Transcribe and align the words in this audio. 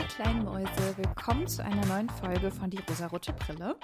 ihr 0.00 0.06
kleinen 0.06 0.44
Mäuse, 0.44 0.96
willkommen 0.96 1.46
zu 1.46 1.62
einer 1.62 1.84
neuen 1.84 2.08
Folge 2.08 2.50
von 2.50 2.70
Die 2.70 2.80
rosarote 2.88 3.34
Brille. 3.34 3.76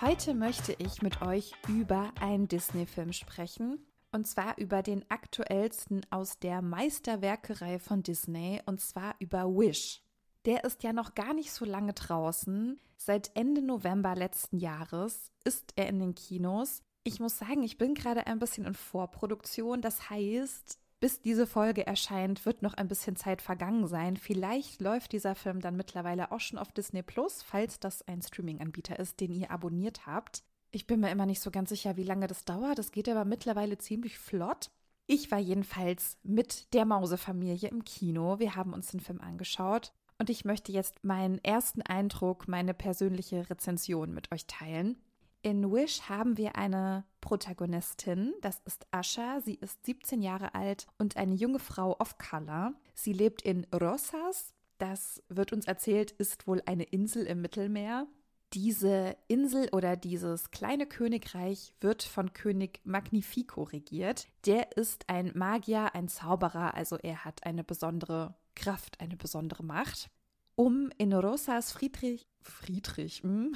Heute 0.00 0.32
möchte 0.32 0.72
ich 0.78 1.02
mit 1.02 1.20
euch 1.20 1.52
über 1.68 2.12
einen 2.18 2.48
Disney-Film 2.48 3.12
sprechen. 3.12 3.78
Und 4.10 4.26
zwar 4.26 4.56
über 4.56 4.82
den 4.82 5.04
aktuellsten 5.10 6.00
aus 6.08 6.38
der 6.38 6.62
Meisterwerkerei 6.62 7.78
von 7.78 8.02
Disney, 8.02 8.62
und 8.64 8.80
zwar 8.80 9.16
über 9.18 9.44
Wish. 9.48 10.02
Der 10.46 10.64
ist 10.64 10.82
ja 10.82 10.94
noch 10.94 11.14
gar 11.14 11.34
nicht 11.34 11.52
so 11.52 11.66
lange 11.66 11.92
draußen. 11.92 12.80
Seit 12.96 13.36
Ende 13.36 13.60
November 13.60 14.14
letzten 14.14 14.56
Jahres 14.56 15.30
ist 15.44 15.74
er 15.76 15.88
in 15.88 15.98
den 15.98 16.14
Kinos. 16.14 16.82
Ich 17.04 17.20
muss 17.20 17.36
sagen, 17.36 17.62
ich 17.62 17.76
bin 17.76 17.92
gerade 17.94 18.26
ein 18.26 18.38
bisschen 18.38 18.64
in 18.64 18.74
Vorproduktion. 18.74 19.82
Das 19.82 20.08
heißt, 20.08 20.78
bis 21.00 21.22
diese 21.22 21.46
Folge 21.46 21.86
erscheint, 21.86 22.44
wird 22.44 22.62
noch 22.62 22.74
ein 22.74 22.86
bisschen 22.86 23.16
Zeit 23.16 23.40
vergangen 23.40 23.86
sein. 23.86 24.16
Vielleicht 24.16 24.80
läuft 24.80 25.12
dieser 25.12 25.34
Film 25.34 25.60
dann 25.60 25.76
mittlerweile 25.76 26.30
auch 26.30 26.40
schon 26.40 26.58
auf 26.58 26.72
Disney 26.72 27.02
Plus, 27.02 27.42
falls 27.42 27.80
das 27.80 28.06
ein 28.06 28.20
Streaming-Anbieter 28.20 28.98
ist, 28.98 29.18
den 29.20 29.32
ihr 29.32 29.50
abonniert 29.50 30.06
habt. 30.06 30.44
Ich 30.70 30.86
bin 30.86 31.00
mir 31.00 31.10
immer 31.10 31.26
nicht 31.26 31.40
so 31.40 31.50
ganz 31.50 31.70
sicher, 31.70 31.96
wie 31.96 32.04
lange 32.04 32.26
das 32.26 32.44
dauert. 32.44 32.78
Das 32.78 32.92
geht 32.92 33.08
aber 33.08 33.24
mittlerweile 33.24 33.78
ziemlich 33.78 34.18
flott. 34.18 34.70
Ich 35.06 35.30
war 35.32 35.38
jedenfalls 35.38 36.18
mit 36.22 36.72
der 36.74 36.84
Mausefamilie 36.84 37.68
im 37.68 37.82
Kino. 37.84 38.38
Wir 38.38 38.54
haben 38.54 38.72
uns 38.72 38.92
den 38.92 39.00
Film 39.00 39.20
angeschaut 39.20 39.92
und 40.18 40.30
ich 40.30 40.44
möchte 40.44 40.70
jetzt 40.70 41.02
meinen 41.02 41.42
ersten 41.42 41.82
Eindruck, 41.82 42.46
meine 42.46 42.74
persönliche 42.74 43.48
Rezension 43.50 44.12
mit 44.12 44.30
euch 44.30 44.46
teilen. 44.46 44.98
In 45.42 45.72
Wish 45.72 46.02
haben 46.02 46.36
wir 46.36 46.56
eine 46.56 47.04
Protagonistin, 47.22 48.34
das 48.42 48.60
ist 48.66 48.86
Asha. 48.90 49.40
Sie 49.40 49.54
ist 49.54 49.86
17 49.86 50.20
Jahre 50.20 50.54
alt 50.54 50.86
und 50.98 51.16
eine 51.16 51.34
junge 51.34 51.58
Frau 51.58 51.98
of 51.98 52.18
Color. 52.18 52.74
Sie 52.94 53.14
lebt 53.14 53.40
in 53.40 53.66
Rosas. 53.72 54.52
Das 54.76 55.22
wird 55.28 55.54
uns 55.54 55.66
erzählt, 55.66 56.10
ist 56.12 56.46
wohl 56.46 56.62
eine 56.66 56.84
Insel 56.84 57.24
im 57.24 57.40
Mittelmeer. 57.40 58.06
Diese 58.52 59.16
Insel 59.28 59.70
oder 59.72 59.96
dieses 59.96 60.50
kleine 60.50 60.86
Königreich 60.86 61.72
wird 61.80 62.02
von 62.02 62.34
König 62.34 62.80
Magnifico 62.84 63.62
regiert. 63.62 64.26
Der 64.44 64.76
ist 64.76 65.08
ein 65.08 65.32
Magier, 65.34 65.94
ein 65.94 66.08
Zauberer, 66.08 66.74
also 66.74 66.96
er 66.96 67.24
hat 67.24 67.46
eine 67.46 67.64
besondere 67.64 68.34
Kraft, 68.54 69.00
eine 69.00 69.16
besondere 69.16 69.62
Macht. 69.62 70.10
Um 70.54 70.90
in 70.98 71.14
Rosas 71.14 71.72
Friedrich, 71.72 72.26
Friedrich, 72.42 73.22
hm? 73.22 73.54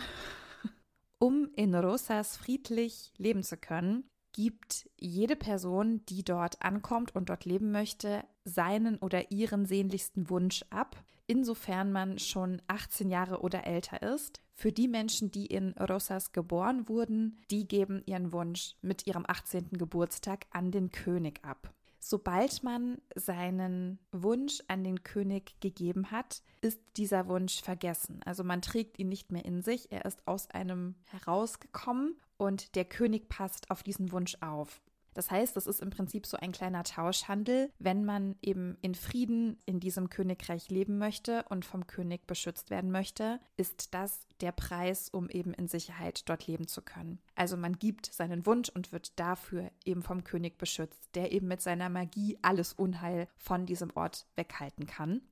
Um 1.25 1.48
in 1.56 1.75
Rosas 1.75 2.36
friedlich 2.36 3.11
leben 3.17 3.42
zu 3.42 3.56
können, 3.56 4.05
gibt 4.34 4.91
jede 5.00 5.36
Person, 5.36 6.05
die 6.05 6.22
dort 6.22 6.61
ankommt 6.61 7.14
und 7.14 7.30
dort 7.30 7.47
leben 7.47 7.72
möchte, 7.72 8.27
seinen 8.44 8.98
oder 8.98 9.30
ihren 9.30 9.64
sehnlichsten 9.64 10.28
Wunsch 10.28 10.67
ab, 10.69 11.02
insofern 11.27 11.92
man 11.92 12.19
schon 12.19 12.61
18 12.67 13.08
Jahre 13.08 13.41
oder 13.41 13.67
älter 13.67 14.02
ist. 14.02 14.42
Für 14.52 14.70
die 14.70 14.86
Menschen, 14.86 15.30
die 15.30 15.47
in 15.47 15.72
Rosas 15.78 16.33
geboren 16.33 16.91
wurden, 16.91 17.39
die 17.50 17.67
geben 17.67 18.02
ihren 18.05 18.34
Wunsch 18.34 18.77
mit 18.83 19.06
ihrem 19.06 19.25
18. 19.27 19.70
Geburtstag 19.78 20.45
an 20.50 20.72
den 20.72 20.91
König 20.91 21.42
ab. 21.42 21.72
Sobald 22.07 22.63
man 22.63 22.99
seinen 23.15 23.99
Wunsch 24.13 24.63
an 24.69 24.85
den 24.85 25.05
König 25.05 25.59
gegeben 25.61 26.11
hat, 26.11 26.43
ist 26.61 26.79
dieser 26.99 27.29
Wunsch 27.29 27.63
vergessen. 27.63 28.21
Also 28.27 28.45
man 28.45 28.61
trägt 28.61 28.99
ihn 28.99 29.09
nicht 29.09 29.33
mehr 29.33 29.47
in 29.47 29.63
sich, 29.63 29.91
er 29.91 30.05
ist 30.05 30.21
aus 30.29 30.51
einem 30.51 30.97
herausgekommen 31.07 32.21
und 32.37 32.75
der 32.75 32.85
König 32.85 33.31
passt 33.31 33.71
auf 33.71 33.83
diesen 33.83 34.13
Wunsch 34.13 34.37
auf. 34.43 34.83
Das 35.15 35.31
heißt, 35.31 35.57
das 35.57 35.67
ist 35.67 35.81
im 35.81 35.91
Prinzip 35.91 36.27
so 36.27 36.37
ein 36.37 36.53
kleiner 36.53 36.83
Tauschhandel. 36.83 37.70
Wenn 37.79 38.05
man 38.05 38.36
eben 38.42 38.77
in 38.83 38.95
Frieden 38.95 39.58
in 39.64 39.80
diesem 39.80 40.11
Königreich 40.11 40.70
leben 40.70 40.98
möchte 40.98 41.45
und 41.48 41.64
vom 41.64 41.86
König 41.86 42.27
beschützt 42.27 42.70
werden 42.70 42.91
möchte, 42.91 43.41
ist 43.57 43.95
das 43.95 44.27
der 44.41 44.52
Preis, 44.52 45.08
um 45.08 45.30
eben 45.30 45.55
in 45.55 45.69
Sicherheit 45.69 46.29
dort 46.29 46.47
leben 46.47 46.67
zu 46.67 46.83
können. 46.83 47.20
Also 47.35 47.57
man 47.57 47.79
gibt 47.79 48.07
seinen 48.07 48.45
Wunsch 48.47 48.69
und 48.69 48.92
wird 48.92 49.19
dafür 49.19 49.70
eben 49.85 50.02
vom 50.02 50.25
König 50.25 50.58
beschützt, 50.58 51.14
der 51.14 51.33
eben 51.33 51.48
mit 51.48 51.63
seiner 51.63 51.89
Magie 51.89 52.39
alles 52.42 52.73
Unheil 52.73 53.29
von 53.36 53.67
diesem 53.67 53.91
Ort 53.95 54.27
weghalten 54.36 54.86
kann. 54.86 55.23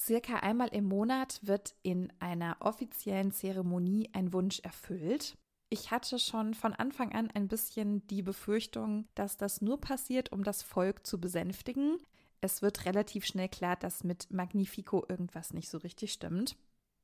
Circa 0.00 0.36
einmal 0.36 0.68
im 0.68 0.84
Monat 0.84 1.40
wird 1.42 1.74
in 1.82 2.12
einer 2.20 2.56
offiziellen 2.60 3.32
Zeremonie 3.32 4.10
ein 4.12 4.32
Wunsch 4.32 4.60
erfüllt. 4.60 5.36
Ich 5.70 5.90
hatte 5.90 6.18
schon 6.18 6.54
von 6.54 6.72
Anfang 6.72 7.12
an 7.12 7.30
ein 7.34 7.46
bisschen 7.46 8.06
die 8.06 8.22
Befürchtung, 8.22 9.06
dass 9.14 9.36
das 9.36 9.60
nur 9.60 9.80
passiert, 9.80 10.32
um 10.32 10.42
das 10.42 10.62
Volk 10.62 11.06
zu 11.06 11.20
besänftigen. 11.20 11.98
Es 12.40 12.62
wird 12.62 12.86
relativ 12.86 13.26
schnell 13.26 13.48
klar, 13.48 13.76
dass 13.76 14.02
mit 14.02 14.30
Magnifico 14.30 15.04
irgendwas 15.08 15.52
nicht 15.52 15.68
so 15.68 15.78
richtig 15.78 16.12
stimmt. 16.12 16.56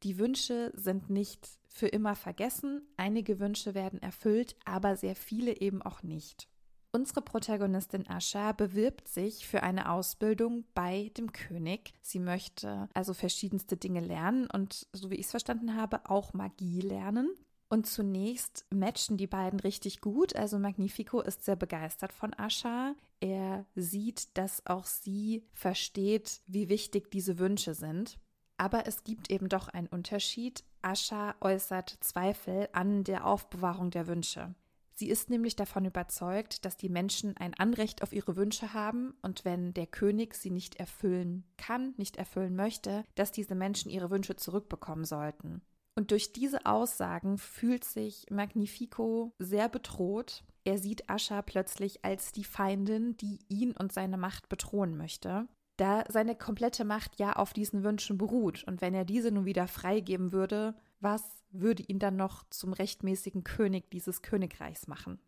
Die 0.03 0.19
Wünsche 0.19 0.73
sind 0.75 1.11
nicht 1.11 1.47
für 1.67 1.89
immer 1.89 2.15
vergessen, 2.15 2.83
einige 2.97 3.39
Wünsche 3.39 3.75
werden 3.75 4.01
erfüllt, 4.01 4.57
aber 4.65 4.97
sehr 4.97 5.17
viele 5.17 5.61
eben 5.61 5.83
auch 5.83 6.03
nicht. 6.03 6.49
Unsere 6.93 7.23
Protagonistin 7.23 8.09
Asha 8.09 8.53
bewirbt 8.53 9.09
sich 9.09 9.49
für 9.49 9.63
eine 9.63 9.91
Ausbildung 9.91 10.65
bei 10.75 11.11
dem 11.17 11.33
König. 11.33 11.93
Sie 12.03 12.21
möchte 12.21 12.89
also 12.95 13.15
verschiedenste 13.15 13.77
Dinge 13.77 14.01
lernen 14.01 14.49
und, 14.49 14.87
so 14.93 15.11
wie 15.11 15.17
ich 15.17 15.27
es 15.27 15.33
verstanden 15.33 15.75
habe, 15.75 16.09
auch 16.09 16.35
Magie 16.35 16.81
lernen. 16.81 17.35
Und 17.75 17.87
zunächst 17.87 18.67
matchen 18.71 19.17
die 19.17 19.27
beiden 19.27 19.59
richtig 19.59 20.01
gut. 20.01 20.37
Also 20.37 20.61
Magnifico 20.61 21.21
ist 21.21 21.45
sehr 21.45 21.57
begeistert 21.57 22.13
von 22.13 22.33
Asha. 22.39 22.95
Er 23.19 23.67
sieht, 23.75 24.39
dass 24.39 24.65
auch 24.65 24.87
sie 24.87 25.43
versteht, 25.55 26.41
wie 26.47 26.69
wichtig 26.69 27.11
diese 27.11 27.41
Wünsche 27.41 27.75
sind. 27.75 28.21
Aber 28.59 28.87
es 28.87 29.03
gibt 29.03 29.29
eben 29.29 29.49
doch 29.49 29.67
einen 29.67 29.89
Unterschied. 29.89 30.63
Asha 30.83 31.35
äußert 31.41 31.99
Zweifel 31.99 32.69
an 32.71 33.03
der 33.03 33.27
Aufbewahrung 33.27 33.91
der 33.91 34.07
Wünsche. 34.07 34.55
Sie 34.95 35.09
ist 35.09 35.29
nämlich 35.29 35.57
davon 35.57 35.85
überzeugt, 35.85 36.65
dass 36.65 36.77
die 36.77 36.89
Menschen 36.89 37.37
ein 37.39 37.55
Anrecht 37.55 38.05
auf 38.05 38.13
ihre 38.13 38.37
Wünsche 38.37 38.73
haben 38.73 39.15
und 39.21 39.45
wenn 39.45 39.75
der 39.75 39.89
König 39.89 40.37
sie 40.37 40.51
nicht 40.51 40.77
erfüllen 40.77 41.43
kann, 41.57 41.95
nicht 41.97 42.19
erfüllen 42.19 42.55
möchte, 42.55 43.05
dass 43.17 43.33
diese 43.33 43.57
Menschen 43.57 43.91
ihre 43.91 44.11
Wünsche 44.13 44.37
zurückbekommen 44.37 45.05
sollten. 45.05 45.61
Und 45.95 46.11
durch 46.11 46.33
diese 46.33 46.67
Aussagen 46.67 47.39
fühlt 47.39 47.85
sich 47.85 48.27
Magnifico 48.31 49.33
sehr 49.39 49.69
bedroht. 49.69 50.43
Er 50.65 50.79
sieht 50.79 51.09
Ascha 51.09 51.43
plötzlich 51.43 52.05
als 52.05 52.33
die 52.33 52.45
Feindin, 52.45 53.17
die 53.17 53.39
ihn 53.49 53.73
und 53.77 53.93
seine 53.93 54.17
Macht 54.17 54.49
bedrohen 54.49 54.97
möchte, 54.97 55.47
da 55.77 56.05
seine 56.09 56.35
komplette 56.35 56.85
Macht 56.85 57.19
ja 57.19 57.35
auf 57.35 57.53
diesen 57.53 57.85
Wünschen 57.85 58.19
beruht. 58.19 58.65
Und 58.65 58.81
wenn 58.81 58.95
er 58.95 59.05
diese 59.05 59.31
nun 59.31 59.45
wieder 59.45 59.69
freigeben 59.69 60.33
würde, 60.33 60.75
was 61.01 61.45
würde 61.51 61.85
ihn 61.85 61.99
dann 61.99 62.17
noch 62.17 62.45
zum 62.51 62.73
rechtmäßigen 62.73 63.45
König 63.45 63.91
dieses 63.91 64.23
Königreichs 64.23 64.89
machen? 64.89 65.21